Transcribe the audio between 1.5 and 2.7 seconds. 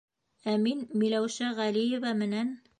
Ғәлиева менән...